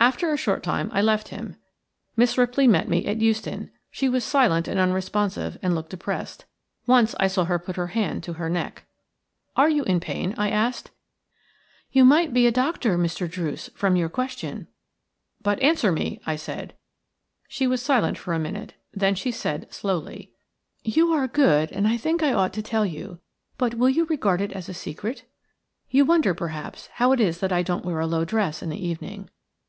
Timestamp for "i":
0.92-1.00, 7.18-7.26, 10.36-10.50, 16.26-16.36, 21.88-21.96, 22.22-22.32, 27.52-27.62